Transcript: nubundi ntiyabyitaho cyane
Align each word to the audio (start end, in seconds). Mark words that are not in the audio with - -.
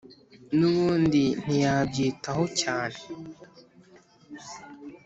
nubundi 0.57 1.23
ntiyabyitaho 1.43 2.43
cyane 2.61 2.99